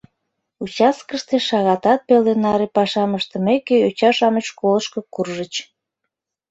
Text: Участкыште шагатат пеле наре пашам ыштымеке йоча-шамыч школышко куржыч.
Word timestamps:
Участкыште 0.63 1.35
шагатат 1.47 1.99
пеле 2.07 2.33
наре 2.43 2.67
пашам 2.75 3.11
ыштымеке 3.19 3.75
йоча-шамыч 3.83 4.45
школышко 4.51 4.99
куржыч. 5.13 5.53